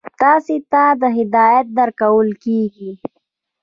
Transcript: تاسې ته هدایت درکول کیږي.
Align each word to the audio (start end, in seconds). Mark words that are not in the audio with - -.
تاسې 0.21 0.55
ته 0.71 1.07
هدایت 1.17 1.67
درکول 1.77 2.29
کیږي. 2.43 2.91